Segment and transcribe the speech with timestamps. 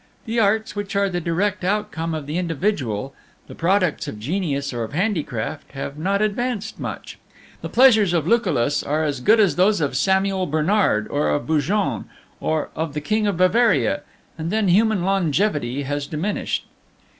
[0.25, 3.13] The arts, which are the direct outcome of the individual,
[3.45, 7.19] the products of genius or of handicraft, have not advanced much.
[7.61, 12.05] The pleasures of Lucullus were as good as those of Samuel Bernard, of Beaujon,
[12.39, 14.01] or of the King of Bavaria.
[14.39, 16.65] And then human longevity has diminished.